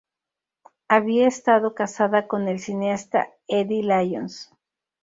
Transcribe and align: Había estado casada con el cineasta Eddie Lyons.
Había 0.87 1.27
estado 1.27 1.75
casada 1.75 2.27
con 2.27 2.47
el 2.47 2.59
cineasta 2.59 3.29
Eddie 3.47 3.83
Lyons. 3.83 4.51